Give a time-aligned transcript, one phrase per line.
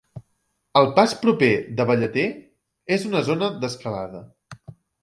[0.81, 1.51] El pas proper
[1.81, 2.27] de Ballater
[2.99, 4.29] és una zona d'escalada.